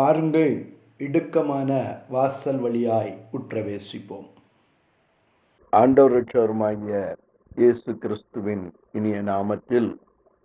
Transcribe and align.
பாருங்கள் 0.00 0.74
இடுக்கமான 0.98 1.70
வாசல் 2.08 2.58
வழியாய் 2.58 3.24
உற்றவேசிப்போம். 3.32 4.28
ஆண்டவர் 5.70 7.18
இயேசு 7.56 7.98
கிறிஸ்துவின் 7.98 8.72
இனிய 8.92 9.22
நாமத்தில் 9.22 9.96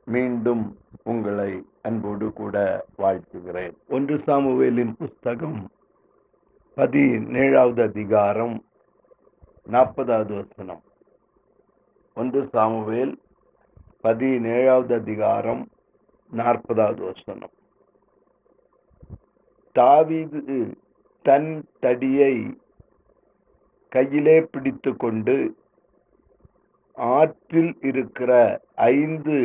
மீண்டும் 0.05 0.78
உங்களை 1.04 1.64
அன்போடு 1.82 2.33
கூட 2.33 2.86
வாழ்த்துகிறேன். 2.97 3.73
ஒன்று 3.88 4.15
சாமுவேலின் 4.15 4.93
புஸ்தகம் 4.97 5.71
பதினேழாவது 6.78 7.82
அதிகாரம் 7.82 8.64
நாற்பதாவது 9.71 10.36
வசனம். 10.36 10.83
ஒன்று 12.15 12.50
சாமுவேல் 12.51 13.19
பதினேழாவது 14.04 14.93
அதிகாரம் 14.93 15.69
நாற்பதாவது 16.32 17.01
வசனம். 17.01 17.54
தாவீது 19.75 20.42
தன் 21.25 21.52
தடியை 21.79 22.36
கையிலே 23.92 24.36
பிடித்து 24.42 24.92
கொண்டு 24.96 25.36
ஆற்றில் 26.97 27.74
இருக்கிற 27.82 28.32
ஐந்து 28.75 29.38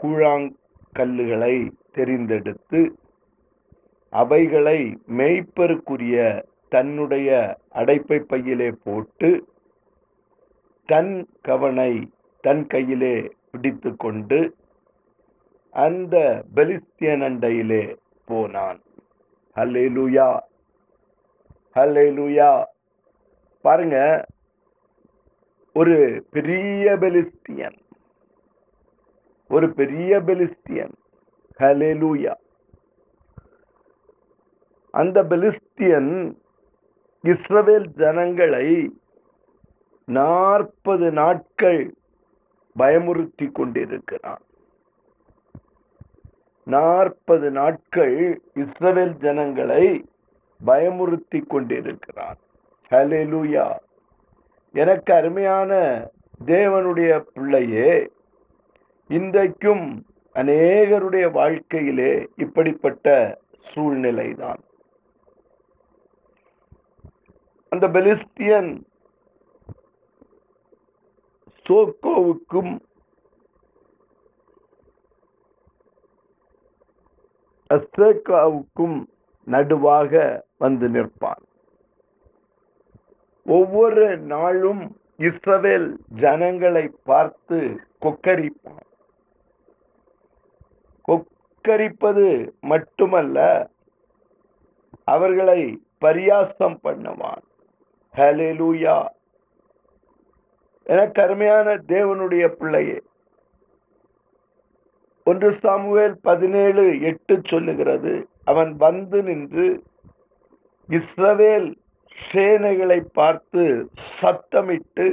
கூழாங்கல்லுகளை 0.00 1.54
தெரிந்தெடுத்து 1.96 2.80
அவைகளை 4.12 4.78
மேய்ப்பருக்குரிய 5.18 6.16
தன்னுடைய 6.68 7.30
அடைப்பை 7.74 8.18
பையிலே 8.32 8.70
போட்டு 8.84 9.30
தன் 10.88 11.14
கவனை 11.42 11.92
தன் 12.44 12.64
கையிலே 12.66 13.14
பிடித்து 13.50 13.90
கொண்டு 13.96 14.38
அந்த 15.74 16.16
பெலிஸ்தியன் 16.54 17.24
அண்டையிலே 17.28 17.82
போனான். 18.26 18.80
ஹல்லேலூயா 19.60 20.28
ஹல்லேலூயா 21.74 22.50
பாருங்க 23.64 23.96
ஒரு 25.74 25.96
பெரிய 26.30 26.96
பெலிஸ்தியன் 27.00 27.78
ஒரு 29.50 29.66
பெரிய 29.78 30.20
பெலிஸ்தியன். 30.20 30.94
ஹலேலூயா 31.58 32.34
அந்த 34.94 35.22
பெலிஸ்தியன் 35.22 36.12
இஸ்ரவேல் 37.24 37.88
ஜனங்களை 38.02 38.68
நாற்பது 40.04 41.08
நாட்கள் 41.12 41.94
பயமுறுத்தி 42.78 43.46
கொண்டிருக்கிறான். 43.52 44.44
நாற்பது 46.70 47.48
நாட்கள் 47.50 48.16
இஸ்ரவேல் 48.54 49.14
ஜனங்களை 49.24 49.84
பயமுறுத்தி 50.66 51.40
கொண்டிருக்கிறான் 51.46 52.38
ஹலேலூயா 52.90 53.66
எனக்கு 54.74 55.10
அருமையான 55.14 55.72
தேவனுடைய 56.46 57.12
பிள்ளையே 57.34 58.10
இன்றைக்கும் 59.08 59.86
அநேகருடைய 60.34 61.26
வாழ்க்கையிலே 61.30 62.12
இப்படிப்பட்ட 62.36 63.06
சூழ்நிலைதான். 63.74 64.60
அந்த 67.72 67.88
பெலிஸ்தியன் 67.88 68.70
சோக்கோவுக்கும் 71.64 72.72
அசோகாவுக்கும் 77.74 79.04
நடுவாக 79.46 80.42
வந்து 80.58 80.88
நிற்பான். 80.88 81.44
ஒவ்வொரு 83.46 84.18
நாளும் 84.18 84.96
இஸ்ரவேல் 85.18 85.96
ஜனங்களை 86.08 86.94
பார்த்து 87.04 87.80
கொக்கரிப்பான். 88.02 88.88
கொக்கரிப்பது 91.08 92.52
மட்டுமல்ல 92.60 93.68
அவர்களை 95.04 95.82
பரியாசம் 96.00 96.76
பண்ணுவான். 96.84 97.44
ஹலேலூயா 98.16 99.06
என 100.84 101.08
கருமையான 101.08 101.74
தேவனுடைய 101.74 102.48
பிள்ளையே 102.48 103.02
ஒன்று 105.30 105.48
சாமுவேல் 105.62 106.14
பதினேழு 106.28 106.84
எட்டு 107.10 107.34
சொல்லுகிறது 107.50 108.12
அவன் 108.50 108.72
வந்து 108.84 109.18
நின்று 109.28 109.66
இஸ்ரவேல் 110.88 111.68
சேனைகளை 112.16 113.00
பார்த்து 113.18 113.64
சத்தமிட்டு 114.20 115.08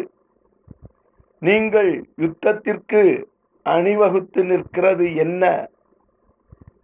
நீங்கள் 1.47 1.91
யுத்தத்திற்கு 2.23 3.01
அணிவகுத்து 3.66 4.41
நிற்கிறது 4.51 5.07
என்ன? 5.25 5.44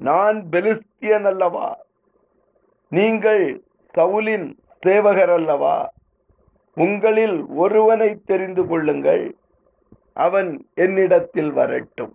நான் 0.08 0.38
பெலிஸ்தியன் 0.54 1.28
அல்லவா? 1.32 1.70
நீங்கள் 2.92 3.44
சவுலின் 3.94 4.48
சேவகர் 4.84 5.34
அல்லவா? 5.38 5.78
உங்களில் 6.78 7.38
ஒருவனை 7.64 8.10
தெரிந்து 8.32 8.64
கொள்ளுங்கள் 8.72 9.26
அவன் 10.26 10.52
என்னிடத்தில் 10.86 11.52
வரட்டும். 11.60 12.14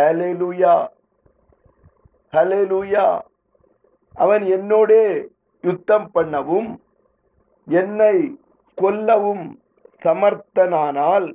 ஹலேலூயா 0.00 0.74
ஹலேலூயா 2.32 3.06
அவன் 4.24 4.44
என்னோடே 4.56 5.04
யுத்தம் 5.64 6.08
பண்ணவும் 6.14 6.70
என்னை 7.68 8.16
கொல்லவும் 8.78 9.44
சமர்த்தனானால் 10.02 11.28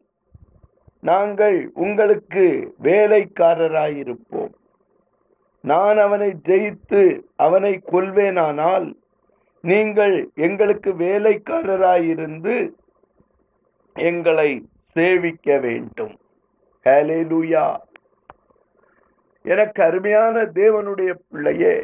நாங்கள் 1.10 1.58
உங்களுக்கு 1.86 2.46
வேலைக்காரராயிருப்போம். 2.88 4.54
நான் 5.64 5.98
அவனை 6.06 6.30
ஜெயித்து 6.50 7.04
அவனை 7.46 7.74
கொல்வேனானால் 7.92 8.88
நீங்கள் 9.64 10.16
எங்களுக்கு 10.48 10.92
வேலைக்காரராயிருந்து 11.04 12.56
எங்களை 13.96 14.50
சேவிக்க 14.96 15.58
வேண்டும். 15.66 16.16
ஹலேலுயா 16.86 17.66
எனக்கு 19.46 19.80
அருமையான 19.84 20.46
தேவனுடைய 20.56 21.12
பிள்ளையே 21.24 21.76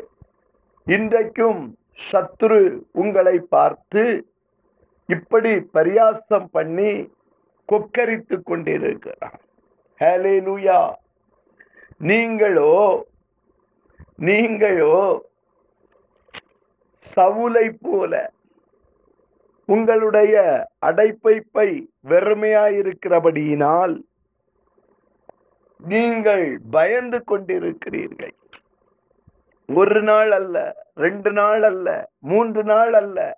இன்றைக்கும் 0.88 1.62
சத்துரு 2.02 2.62
உங்களை 2.94 3.36
பார்த்து 3.50 4.04
இப்படி 5.10 5.52
பரியாசம் 5.74 6.48
பண்ணி 6.52 6.92
கொக்கரித்து 7.70 8.36
கொண்டிருக்கிறான் 8.42 9.40
ஹலேலூயா 10.02 10.80
நீங்களோ 12.02 12.74
நீங்களோ 14.22 14.96
சவுலை 17.06 17.68
போல 17.80 18.14
உங்களுடைய 19.70 20.36
அடைப்பைப்பை 20.86 21.70
வெறுமையாயிருக்கிறபடியினால் 22.08 23.94
நீங்கள் 25.88 26.60
பயந்து 26.72 27.24
கொண்டிருக்கிறீர்கள். 27.24 28.36
ஒரு 29.68 30.02
நாள் 30.02 30.32
அல்ல 30.32 30.86
ரெண்டு 30.96 31.32
நாள் 31.32 31.64
அல்ல 31.64 32.10
மூன்று 32.20 32.64
நாள் 32.64 32.94
அல்ல 32.94 33.38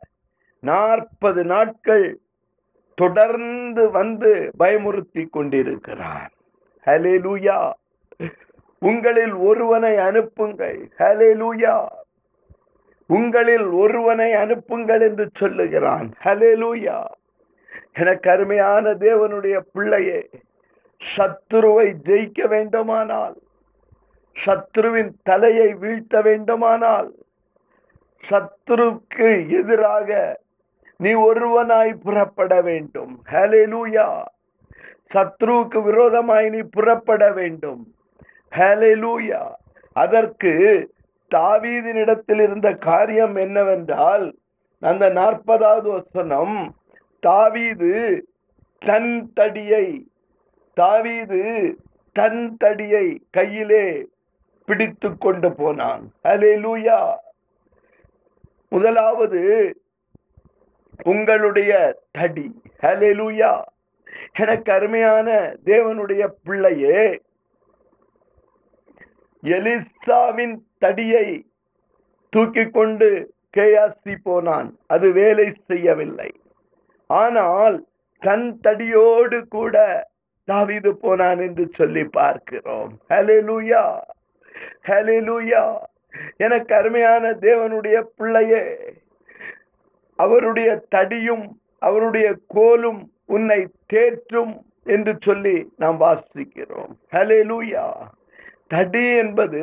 நாற்பது 0.59 1.43
நாட்கள் 1.43 2.19
தொடர்ந்து 2.95 3.91
வந்து 3.91 4.51
பயமுறுத்தி 4.59 5.29
கொண்டிருக்கிறான். 5.29 6.29
ஹலே 6.85 7.15
லூயா 7.25 7.71
உங்களில் 8.79 9.33
ஒருவனை 9.33 9.97
அனுப்புங்கள். 9.97 10.91
ஹலே 10.97 11.29
லூயா 11.41 11.87
உங்களில் 13.07 13.65
ஒருவனை 13.65 14.33
அனுப்புங்கள் 14.33 15.01
என்று 15.01 15.29
சொல்லுகிறான். 15.33 16.13
ஹலே 16.23 16.53
லூயா 16.63 17.05
எனக்கு 17.93 18.31
அருமையான 18.31 18.93
தேவனுடைய 18.93 19.59
பிள்ளையே 19.73 20.29
சத்துருவை 21.11 21.87
ஜெயிக்க 22.09 22.47
வேண்டுமானால் 22.47 23.35
சத்ருவின் 24.35 25.11
தலையை 25.23 25.73
வீழ்த்த 25.73 26.21
வேண்டுமானால் 26.21 27.09
சத்ருக்கு 28.23 29.29
எதிராக 29.49 30.09
நீ 30.97 31.11
ஒருவனாய் 31.13 31.93
புறப்பட 31.93 32.61
வேண்டும். 32.61 33.13
ஹலேலூயா 33.31 34.07
சத்ருவுக்கு 35.13 35.79
விரோதமாய் 35.83 36.49
நீ 36.49 36.59
புறப்பட 36.59 37.23
வேண்டும். 37.31 37.81
ஹலேலூயா 38.51 39.41
அதற்கு 39.95 40.53
தாவீதினிடத்தில் 41.35 42.41
இருந்த 42.41 42.69
காரியம் 42.73 43.35
என்னவென்றால் 43.35 44.25
அந்த 44.79 45.09
நாற்பதாவது 45.09 45.89
வசனம் 45.89 46.57
தாவீது 47.19 47.91
தன் 48.81 49.11
தடியை 49.33 49.85
தாவீது 50.73 51.75
தன் 52.11 52.57
தடியை 52.57 53.21
கையிலே 53.31 54.07
பிடித்து 54.65 55.17
கொண்டு 55.17 55.53
போனான். 55.53 56.13
லூயா 56.23 57.15
முதலாவது 58.69 59.75
உங்களுடைய 61.03 61.99
தடி. 62.11 62.61
ஹalleluya. 62.81 63.63
எனக்கு 64.39 64.71
அருமையான 64.71 65.55
தேவனுடைய 65.65 66.27
பிள்ளையே 66.43 67.21
எலிசாவின் 69.43 70.55
தடியை 70.77 71.45
தூக்கி 72.29 72.69
கொண்டு 72.69 73.33
கேயாசி 73.57 74.15
போனான். 74.23 74.77
அது 74.87 75.11
வேலை 75.11 75.51
செய்யவில்லை. 75.51 76.31
ஆனால் 77.07 77.87
தன் 78.19 78.59
தடியோடு 78.63 79.47
கூட 79.47 80.07
தாவிது 80.51 80.91
போனான் 80.91 81.39
என்று 81.39 81.65
சொல்லி 81.71 82.03
பார்க்கிறோம். 82.03 82.91
ஹalleluya 83.09 83.83
ஹalleluya 84.85 85.63
எனக்கு 86.37 86.75
அருமையான 86.75 87.31
தேவனுடைய 87.31 88.01
பிள்ளையே 88.15 88.63
அவருடைய 90.15 90.85
தடியும் 90.95 91.45
அவருடைய 91.79 92.27
கோலும் 92.47 93.01
உன்னை 93.25 93.67
தேற்றும் 93.93 94.53
என்று 94.83 95.13
சொல்லி 95.19 95.73
நாம் 95.77 95.99
வாசிக்கிறோம். 95.99 96.91
ஹலெலுயா 97.11 97.85
தடி 98.67 99.15
என்பது 99.15 99.61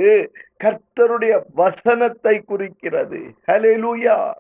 கர்த்தருடைய 0.65 1.35
வசனத்தை 1.55 2.43
குறிக்கிறது. 2.43 3.21
ஹலெலுயா 3.47 4.33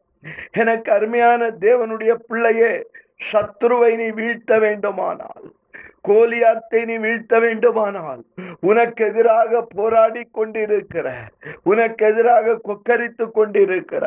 எனக்கு 0.53 0.93
அருமையான 0.93 1.51
தேவனுடைய 1.61 2.15
பிள்ளையே 2.15 2.73
சத்ருவை 3.33 3.97
நீ 3.97 4.09
வீழ்த்த 4.11 4.59
வேண்டுமானால் 4.59 5.47
கோலியாத்தை 6.05 6.81
நீ 6.85 6.97
வீழ்த்த 6.97 7.41
வேண்டுமானால் 7.41 8.23
உனக்கு 8.61 9.05
எதிராக 9.05 9.62
போராடி 9.75 10.23
கொண்டிருக்கிற 10.31 11.08
உனக்கு 11.62 12.05
எதிராக 12.06 12.56
கொக்கரித்து 12.69 13.31
கொண்டிருக்கிற 13.31 14.05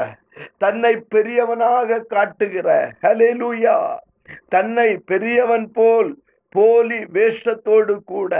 தன்னை 0.57 0.93
பெரியவனாக 1.09 1.99
காட்டுகிற 2.07 2.69
ஹலெலுயா 3.01 3.77
தன்னை 4.49 4.89
பெரியவன் 5.05 5.67
போல் 5.71 6.11
போலி 6.55 6.99
வேஷத்தோடு 7.13 7.95
கூட 8.03 8.33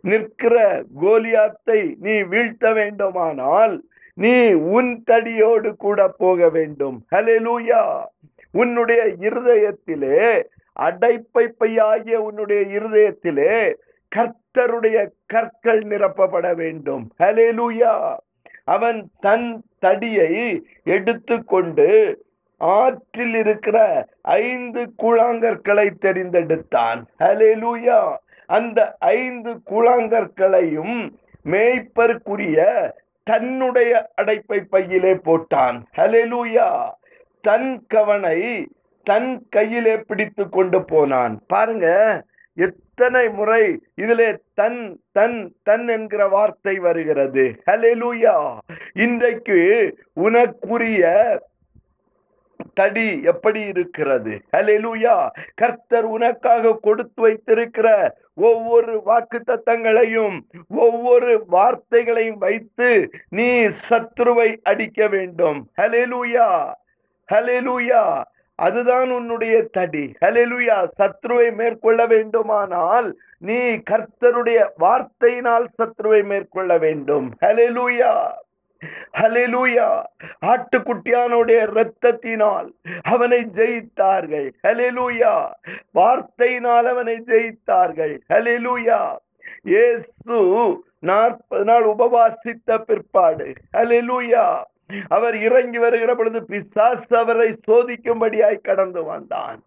நிற்கிற 0.00 0.54
கோலியாத்தை 1.02 1.80
நீ 1.98 2.14
வீழ்த்த 2.22 2.72
வேண்டுமானால் 2.72 3.74
நீ 4.18 4.52
உன் 4.52 4.92
தடியோடு 5.10 5.70
கூட 5.76 6.08
போக 6.08 6.48
வேண்டும். 6.48 6.96
ஹலெலுயா 7.14 7.82
உன்னுடைய 8.54 9.02
இருதயத்திலே 9.20 10.18
அடைப்பை 10.72 11.54
பையாகிய 11.60 12.14
உன்னுடைய 12.14 12.80
இருதயத்திலே 12.80 13.74
கர்த்தருடைய 14.16 15.06
கற்கள் 15.26 15.80
நிரப்பப்பட 15.80 16.54
வேண்டும். 16.54 17.12
ஹலேலூயா 17.18 18.16
அவன் 18.64 19.10
தன் 19.20 19.62
தடியை 19.78 20.62
எடுத்துக்கொண்டு 20.84 21.88
ஆற்றில் 22.58 23.34
இருக்கிற 23.34 24.06
ஐந்து 24.22 24.92
கூழாங்கற்களை 25.02 25.90
தெரிந்தெடுத்தான். 26.00 27.04
ஹலேலூயா 27.18 28.16
அந்த 28.46 28.96
ஐந்து 28.98 29.54
கூழாங்கற்களையும் 29.54 31.10
மேய்ப்பருக்குரிய 31.44 32.90
தன்னுடைய 33.22 34.10
அடைப்பை 34.22 34.60
பையிலே 34.60 35.14
போட்டான். 35.14 35.82
ஹலேலூயா 35.96 36.90
தன் 37.40 37.84
கவனை 37.88 38.68
தன் 39.06 39.30
கையிலே 39.48 39.94
பிடித்து 40.08 40.44
கொண்டு 40.48 40.78
போனான். 40.84 41.34
பாருங்க 41.46 41.86
எத்தனை 42.66 43.22
முறை 43.28 43.62
இதிலே 43.94 44.28
தன் 44.54 44.80
தன் 45.12 45.36
தன் 45.62 45.86
என்கிற 45.88 46.22
வார்த்தை 46.28 46.74
வருகிறது. 46.86 47.44
ஹலெலுயா 47.70 48.34
இன்றைக்கு 49.04 49.58
உனக்குரிய 50.26 51.12
தடி 52.74 53.08
எப்படி 53.32 53.60
இருக்கிறது? 53.72 54.32
ஹலெலுயா 54.56 55.14
கர்த்தர் 55.54 56.08
உனக்காக 56.16 56.74
கொடுத்து 56.82 57.20
வைத்திருக்கிற 57.22 57.88
ஒவ்வொரு 58.48 58.94
வாக்கு 59.08 59.38
தத்தங்களையும் 59.46 60.36
ஒவ்வொரு 60.86 61.32
வார்த்தைகளையும் 61.50 62.40
வைத்து 62.46 62.90
நீ 63.28 63.48
சத்ருவை 63.88 64.48
அடிக்க 64.62 65.08
வேண்டும். 65.08 65.60
ஹலெலுயா 65.80 66.48
ஹலெலுயா 67.28 68.04
அதுதான் 68.66 69.10
உன்னுடைய 69.10 69.56
தடி. 69.76 70.04
ஹலெலுயா 70.24 70.78
சத்ருவை 70.98 71.48
மேற்கொள்ள 71.54 72.06
வேண்டுமானால் 72.06 73.08
நீ 73.38 73.58
கர்த்தருடைய 73.90 74.60
வார்த்தையினால் 74.80 75.66
சத்ருவை 75.78 76.20
மேற்கொள்ள 76.24 76.78
வேண்டும். 76.78 77.26
ஹலெலுயா 77.46 78.12
ஹலெலூயா 79.20 79.88
ஆட்டுக்குட்டியானுடைய 80.46 81.58
இரத்தத்தினால் 81.70 82.68
அவனை 83.02 83.40
ஜெயித்தார்கள். 83.58 84.48
ஹலெலூயா 84.68 85.34
வார்த்தையினால் 85.94 86.88
அவனை 86.92 87.16
ஜெயித்தார்கள். 87.26 88.14
ஹலெலூயா 88.34 89.00
இயேசு 89.62 90.38
நாற்பது 90.98 91.64
நாள் 91.64 91.84
உபவாசித்த 91.84 92.78
பிற்பாடு. 92.78 93.52
ஹalleluya 93.76 94.44
அவர் 95.08 95.36
இறங்கி 95.36 95.78
வருகிற 95.78 96.14
பொழுது 96.14 96.40
பிசாஸ் 96.40 97.14
அவரை 97.14 97.48
சோதிக்கும்படியாய் 97.66 98.58
கடந்து 98.62 99.04
வந்தான். 99.04 99.58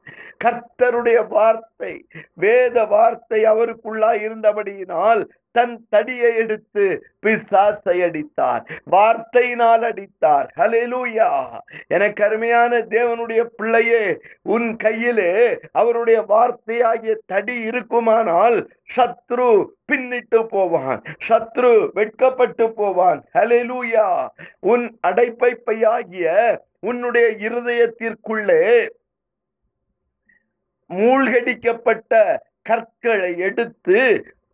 கர்த்தருடைய 0.44 1.28
வார்த்தை 1.28 1.94
வேத 2.34 2.86
வார்த்தை 2.86 3.44
அவருக்குள்ளாய் 3.46 4.22
இருந்தபடியினால் 4.28 5.24
தன் 5.54 5.74
தடியை 5.90 6.30
எடுத்து 6.36 6.86
பிசாசை 7.26 7.96
அடித்தார். 8.08 8.64
வார்த்தையினால் 8.92 9.84
அடித்தார். 9.90 10.48
ஹலெலூயா 10.58 11.30
எனக்கு 11.88 12.22
அருமையான 12.24 12.80
தேவனுடைய 12.96 13.42
பிள்ளையே 13.58 14.04
உன் 14.56 14.70
கையிலே 14.76 15.34
அவருடைய 15.72 16.20
வார்த்தையாகிய 16.34 17.16
தடி 17.26 17.56
இருக்குமானால் 17.72 18.58
சத்ரு 18.96 19.50
பின்னிட்டு 19.92 20.42
போவான். 20.48 21.02
சத்ரு 21.28 21.74
வெட்கப்பட்டு 21.94 22.68
போவான். 22.74 23.22
ஹலெலூயா 23.34 24.08
உன் 24.60 24.86
அடைப்பைப்பையாகிய 25.08 26.58
உன்னுடைய 26.80 27.28
இருதயத்திற்குள்ளே 27.48 28.64
மூழ்கடிக்கப்பட்ட 30.90 32.14
கற்களை 32.62 33.30
எடுத்து 33.38 34.02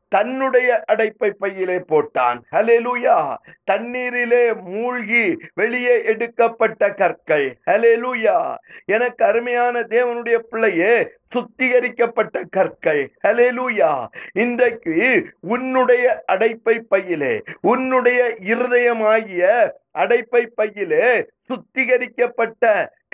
தன்னுடைய 0.10 0.84
அடைப்பை 0.92 1.30
பையிலே 1.32 1.78
போட்டான். 1.78 2.39
ஹலெலுயா 2.51 3.36
தண்ணீரிலே 3.72 4.44
மூழ்கி 4.62 5.38
வெளியே 5.54 6.04
எடுக்கப்பட்ட 6.04 6.94
கற்கள். 6.94 7.48
ஹலெலுயா 7.72 8.56
எனக்கு 8.86 9.25
அருமையான 9.25 9.80
தேவனுடைய 9.80 10.38
பிள்ளையே 10.38 10.96
சுத்திகரிக்கப்பட்ட 11.36 12.43
கற்கள். 12.50 13.01
ஹalleluya 13.27 14.07
இன்றைக்கு 14.33 14.95
உன்னுடைய 15.39 16.24
அடைப்பை 16.31 16.79
பையிலே 16.89 17.41
உன்னுடைய 17.62 18.38
இருதயமாகிய 18.39 19.69
அடைப்பை 19.91 20.45
பையிலே 20.55 21.25
சுத்திகரிக்கப்பட்ட 21.48 22.63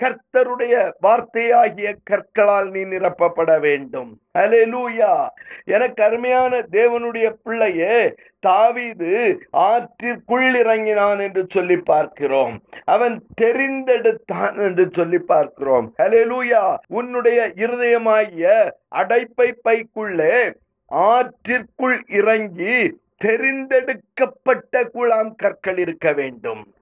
கர்த்தருடைய 0.02 0.74
வார்த்தையாகிய 1.02 1.92
கற்களால் 2.02 2.70
நீ 2.70 2.84
நிரப்பப்பட 2.84 3.60
வேண்டும். 3.60 4.10
ஹalleluya 4.38 5.28
எனக்கு 5.64 6.02
அருமையான 6.02 6.58
தேவனுடைய 6.72 7.30
பிள்ளையே 7.42 8.14
தாவீது 8.38 9.38
ஆற்றிற்குள் 9.56 10.58
இறங்கினான் 10.58 11.18
என்று 11.18 11.46
சொல்லி 11.48 11.76
பார்க்கிறோம். 11.76 12.62
அவன் 12.84 13.26
தெரிந்தெடுத்தான் 13.40 14.56
என்று 14.62 14.88
சொல்லி 14.92 15.18
பார்க்கிறோம். 15.18 15.94
ஹலெலூயா 16.02 16.76
உன்னுடைய 16.88 17.52
இருதயமாகிய 17.56 18.70
அடைப்பை 18.88 19.54
பைக்குள்ளே 19.64 20.52
ஆற்றிற்குள் 20.90 21.98
இறங்கி 22.08 23.00
தெரிந்தெடுக்கப்பட்ட 23.24 24.84
குழாம் 24.92 25.34
கற்கள் 25.34 25.78
இருக்க 25.78 26.12
வேண்டும். 26.12 26.74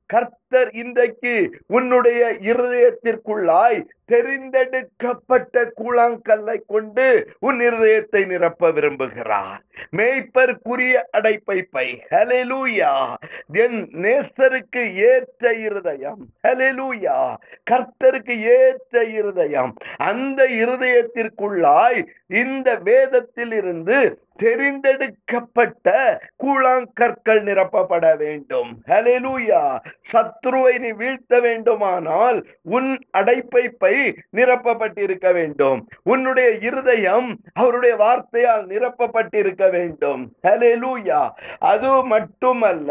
கர்த்தர் 0.54 0.74
இன்றைக்கு 0.74 1.58
உன்னுடைய 1.66 2.36
இருதயத்திற்குள்ளாய் 2.40 3.84
தெரிந்தெடுக்கப்பட்ட 4.12 5.70
கூழாங்கல்லை 5.76 6.60
கொண்டு 6.66 7.28
உன் 7.40 7.58
இருதயத்தை 7.58 8.26
நிரப்ப 8.26 8.70
விரும்புகிறார். 8.70 9.58
மேய்ப்பர்க்குரிய 9.96 11.02
அடைப்பை 11.10 11.62
பை. 11.62 12.02
ஹலெலூயா 12.10 13.14
என் 13.52 13.90
நேசருக்கு 13.94 14.94
ஏற்ற 14.94 15.52
இருதயம். 15.52 16.26
ஹலெலூயா 16.48 17.34
கர்த்தருக்கு 17.70 18.42
ஏற்ற 18.42 19.04
இருதயம். 19.04 19.74
அந்த 19.96 20.46
இருதயத்திற்குள்ளாய் 20.48 22.06
இந்த 22.26 22.74
வேதத்தில் 22.74 23.52
இருந்து 23.52 24.18
தெரிந்தெடுக்கப்பட்ட 24.42 26.18
கூழாங்கற்கள் 26.42 27.42
நிரப்பப்பட 27.42 28.16
வேண்டும். 28.16 28.82
ஹலெலூயா 28.86 29.78
ஹalleluya 30.12 30.43
சத்ருவை 30.44 30.72
நீ 30.78 30.90
வீழ்த்த 30.92 31.34
வேண்டுமானால் 31.40 32.38
உன் 32.76 32.88
அடைப்பை 33.18 33.62
பை 33.82 33.94
நிரப்பப்பட்டிருக்க 34.36 35.28
வேண்டும். 35.32 35.78
உன்னுடைய 36.02 36.48
இருதயம் 36.68 37.28
அவருடைய 37.52 37.94
வார்த்தையால் 37.96 38.64
நிரப்பப்பட்டிருக்க 38.72 39.64
வேண்டும். 39.70 40.22
ஹலெலூயா 40.48 41.20
அது 41.72 41.92
மட்டுமல்ல 42.04 42.90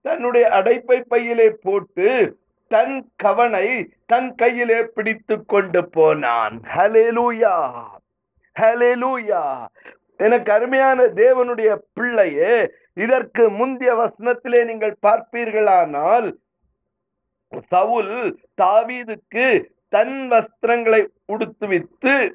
தன்னுடைய 0.00 0.46
அடைப்பை 0.58 0.98
பையிலே 1.08 1.48
போட்டு 1.66 2.08
தன் 2.70 2.96
கவனை 3.16 3.66
தன் 4.06 4.30
கையிலே 4.34 4.80
பிடித்து 4.94 5.36
கொண்டு 5.46 5.82
போனான். 5.88 6.56
ஹலேலூயா 6.76 7.54
ஹலேலூயா 8.56 9.44
எனக்கு 10.16 10.50
அருமையான 10.52 10.98
தேவனுடைய 11.20 11.70
பிள்ளையே 11.92 12.52
இதற்கு 13.04 13.44
முந்தைய 13.50 13.94
வசனத்திலே 13.94 14.60
நீங்கள் 14.64 15.00
பார்ப்பீர்களானால் 15.06 16.28
சவுல் 17.68 18.38
தாவீதுக்கு 18.62 19.64
தன் 19.88 20.28
வஸ்திரங்களை 20.30 21.06
உடுத்துவித்து 21.32 22.30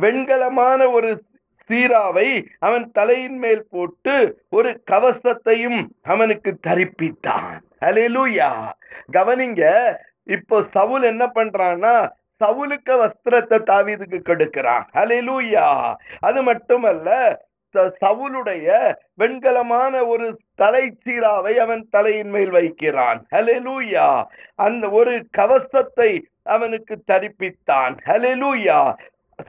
வெண்கலமான 0.00 0.92
ஒரு 0.92 1.22
சீராவை 1.68 2.46
அவன் 2.58 2.90
தலையின் 2.90 3.38
மேல் 3.38 3.66
போட்டு 3.70 4.44
ஒரு 4.48 4.82
கவசத்தையும் 4.90 5.86
அவனுக்கு 6.02 6.58
தரிப்பித்தான். 6.66 7.60
ஹalleluya. 7.80 8.72
கவனிங்க 9.12 9.94
இப்போ 10.22 10.62
சவுல் 10.62 11.02
என்ன 11.02 11.30
பண்றான்னா 11.34 12.10
சவுலுக்கு 12.44 12.90
வஸ்திரத்தை 12.90 13.58
தாவீதுக்கு 13.62 14.22
கொடுக்கிறான். 14.22 14.90
ஹalleluya. 14.94 15.94
அது 16.20 16.42
மட்டுமல்ல 16.42 17.40
சவுலுடைய 17.74 18.94
வெண்கலமான 19.18 20.06
ஒரு 20.06 20.26
தலை 20.54 20.84
சீராவை 21.04 21.54
அவன் 21.56 21.88
தலையின் 21.90 22.28
மேல் 22.28 22.50
வைக்கிறான். 22.50 23.26
ஹலெலூயா 23.34 24.24
அந்த 24.54 24.88
ஒரு 24.90 25.26
கவசத்தை 25.30 26.10
அவனுக்கு 26.42 26.94
தரிப்பித்தான். 27.12 27.96
ஹலெலூயா 28.04 28.94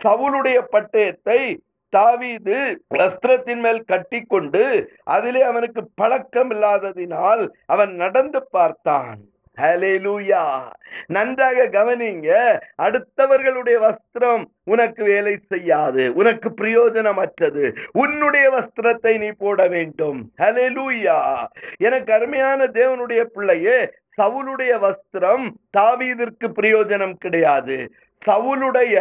சவுலுடைய 0.06 0.58
பட்டயத்தை 0.72 1.58
தாவீது 1.90 2.84
வஸ்திரத்தின் 2.96 3.60
மேல் 3.60 3.84
கட்டிக்கொண்டு 3.84 4.64
அதிலே 5.04 5.42
அவனுக்கு 5.42 5.82
பழக்கம் 5.96 6.52
இல்லாததினால் 6.52 7.44
அவன் 7.66 7.96
நடந்து 7.96 8.48
பார்த்தான். 8.52 9.20
ஹalleluya. 9.58 10.72
நன்றாக 11.08 11.66
கவனிங்க 11.68 12.60
அடுத்தவர்களுடைய 12.82 13.78
வஸ்திரம் 13.80 14.44
உனக்கு 14.64 15.04
வேலை 15.04 15.38
செய்யாது 15.38 16.14
உனக்கு 16.14 16.50
பிரயோஜனமற்றது 16.62 17.76
உன்னுடைய 17.92 18.50
வஸ்திரத்தை 18.50 19.18
நீ 19.18 19.32
போட 19.32 19.68
வேண்டும். 19.68 20.32
ஹalleluya. 20.38 21.46
எனக்கு 21.78 22.14
அருமையான 22.14 22.66
தேவனுடைய 22.66 23.24
பிள்ளையே 23.24 23.90
சவுளுடைய 24.22 24.74
வஸ்திரம் 24.80 25.50
தாவீதிற்கு 25.78 26.48
பிரயோஜனம் 26.62 27.14
கிடையாது. 27.14 27.92
சவுலுடைய 28.22 28.96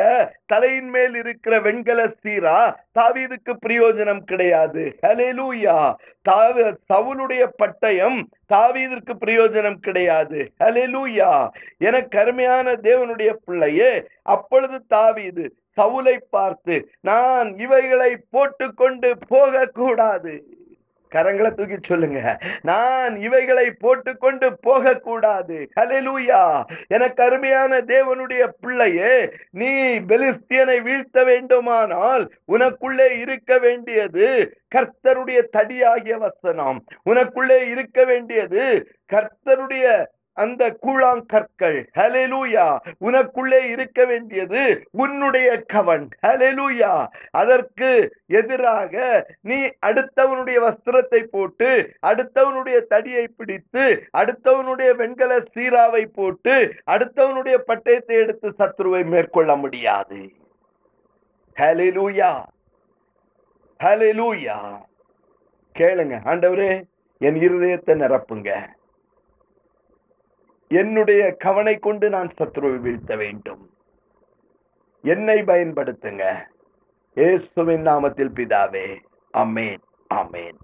தலையின் 0.46 0.90
மேல் 0.90 1.14
இருக்கிற 1.14 1.54
வெண்கல 1.60 2.00
சீரா 2.08 2.56
தாவீதுக்கு 2.98 3.52
பிரயோஜனம் 3.66 4.22
கிடையாது. 4.30 4.82
ஹலெலூயா 5.06 5.76
தாவி 6.22 6.64
சவுலுடைய 6.92 7.44
பட்டயம் 7.62 8.18
தாவீதிற்கு 8.54 9.14
பிரயோஜனம் 9.24 9.78
கிடையாது. 9.86 10.40
ஹலெலூயா 10.64 11.30
எனக்கு 11.78 12.18
அருமையான 12.18 12.74
தேவனுடைய 12.88 13.32
பிள்ளையே 13.44 13.92
அப்பொழுது 14.22 14.78
தாவீது 14.88 15.46
சவுலை 15.78 16.16
பார்த்து 16.30 16.76
நான் 17.00 17.48
இவைகளை 17.58 18.12
போட்டுக்கொண்டு 18.30 19.08
போகக்கூடாது. 19.28 20.34
கரங்களை 21.14 21.50
தூக்கி 21.54 21.76
சொல்லுங்க. 21.82 22.38
நான் 22.62 23.16
இவைகளை 23.20 23.70
போட்டுக்கொண்டு 23.70 24.58
போகக்கூடாது. 24.58 25.68
ஹலெலூயா 25.80 26.62
எனக்கு 26.88 27.24
அருமையான 27.24 27.78
தேவனுடைய 27.78 28.48
பிள்ளையே 28.60 29.30
நீ 29.50 29.98
பெலிஸ்தியனை 29.98 30.82
வீழ்த்த 30.82 31.24
வேண்டுமானால் 31.24 32.30
உனக்குள்ளே 32.52 33.18
இருக்க 33.18 33.58
வேண்டியது 33.58 34.56
கர்த்தருடைய 34.74 35.40
தடியாகிய 35.56 36.16
வசனம். 36.18 36.84
உனக்குள்ளே 37.10 37.68
இருக்க 37.68 38.04
வேண்டியது 38.04 38.64
கர்த்தருடைய 39.12 40.06
அந்த 40.44 40.62
கூழாங்கற்கள். 40.84 41.78
ஹalleluya 41.98 42.66
உனக்குள்ளே 43.06 43.60
இருக்க 43.74 43.98
வேண்டியது 44.04 44.62
உன்னுடைய 45.02 45.48
கவன். 45.74 46.04
ஹalleluya 46.26 46.92
அதற்கு 47.42 47.90
எதிராக 48.40 48.94
நீ 49.40 49.58
அடுத்தவனுடைய 49.88 50.58
வஸ்திரத்தை 50.66 51.22
போட்டு 51.34 51.70
அடுத்தவனுடைய 52.10 52.78
தடியை 52.94 53.26
பிடித்து 53.36 53.84
அடுத்தவனுடைய 54.22 54.90
வெண்கல 55.02 55.38
சீராவை 55.54 56.04
போட்டு 56.18 56.56
அடுத்தவனுடைய 56.86 57.58
பட்டயத்தை 57.70 58.16
எடுத்து 58.24 58.50
சத்ருவை 58.58 59.04
மேற்கொள்ள 59.14 59.56
முடியாது. 59.56 60.20
ஹalleluya 61.56 62.30
ஹalleluya 63.80 64.58
கேளுங்க 65.76 66.14
ஆண்டவரே 66.30 66.70
என் 67.20 67.38
இருதயத்தை 67.46 67.94
நிரப்புங்க. 68.02 68.50
என்னுடைய 70.68 71.32
கவனை 71.32 71.78
கொண்டு 71.78 72.10
நான் 72.10 72.30
சத்ருவை 72.38 72.78
வீழ்த்த 72.78 73.16
வேண்டும். 73.16 73.70
என்னை 75.02 75.42
பயன்படுத்துங்க. 75.42 76.34
இயேசுவின் 77.14 77.84
நாமத்தில் 77.86 78.34
பிதாவே. 78.34 78.96
அமேன் 79.38 79.82
அமேன் 80.14 80.58